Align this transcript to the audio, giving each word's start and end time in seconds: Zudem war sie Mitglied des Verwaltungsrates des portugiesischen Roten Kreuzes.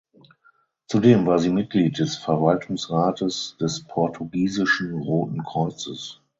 Zudem 0.87 1.27
war 1.27 1.37
sie 1.37 1.51
Mitglied 1.51 1.99
des 1.99 2.17
Verwaltungsrates 2.17 3.55
des 3.59 3.83
portugiesischen 3.83 4.95
Roten 4.97 5.43
Kreuzes. 5.43 6.23